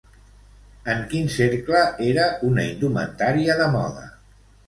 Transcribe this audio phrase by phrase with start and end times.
[0.93, 4.09] En quin cercle era una indumentària de moda?